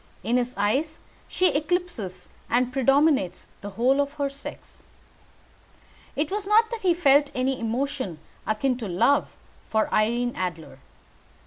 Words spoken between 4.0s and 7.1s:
of her sex. It was not that he